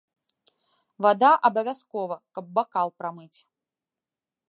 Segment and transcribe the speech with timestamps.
[1.07, 3.33] Вада абавязкова, каб бакал прамыць.